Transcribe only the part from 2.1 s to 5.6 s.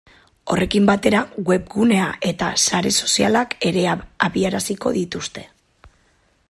eta sare sozialak ere abiaraziko dituzte.